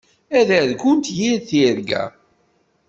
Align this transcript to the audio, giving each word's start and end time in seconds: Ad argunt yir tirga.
Ad 0.39 0.49
argunt 0.59 1.07
yir 1.17 1.37
tirga. 1.47 2.03